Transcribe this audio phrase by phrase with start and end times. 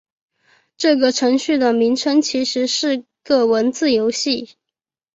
[0.77, 4.55] 这个程序的名称其实是个文字游戏。